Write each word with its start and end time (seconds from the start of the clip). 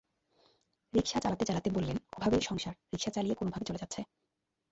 রিকশা 0.93 1.19
চালাতে 1.19 1.43
চালাতে 1.45 1.69
বললেন, 1.69 1.97
অভাবের 2.13 2.41
সংসার, 2.41 2.75
রিকশা 2.93 3.11
চালিয়ে 3.11 3.35
কোনোভাবে 3.35 3.65
চলে 3.65 3.81
যাচ্ছে। 3.81 4.01